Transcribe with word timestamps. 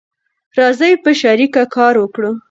راځی 0.59 0.93
په 1.03 1.09
شریکه 1.21 1.63
کار 1.75 1.93
وکړو 1.99 2.31